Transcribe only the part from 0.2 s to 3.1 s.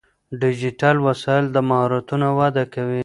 ډیجیټل وسایل د مهارتونو وده کوي.